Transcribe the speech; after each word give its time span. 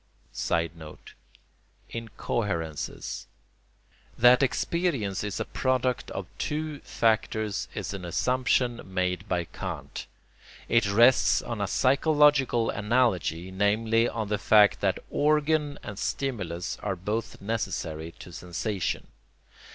[Sidenote: 0.33 1.13
Incoherences.] 1.93 3.27
That 4.17 4.41
experience 4.41 5.23
is 5.23 5.39
a 5.39 5.45
product 5.45 6.09
of 6.09 6.25
two 6.39 6.79
factors 6.79 7.67
is 7.75 7.93
an 7.93 8.03
assumption 8.03 8.81
made 8.83 9.29
by 9.29 9.43
Kant. 9.43 10.07
It 10.67 10.91
rests 10.91 11.43
on 11.43 11.61
a 11.61 11.67
psychological 11.67 12.71
analogy, 12.71 13.51
namely 13.51 14.09
on 14.09 14.27
the 14.29 14.39
fact 14.39 14.81
that 14.81 14.97
organ 15.11 15.77
and 15.83 15.99
stimulus 15.99 16.79
are 16.81 16.95
both 16.95 17.39
necessary 17.39 18.11
to 18.17 18.31
sensation. 18.33 19.05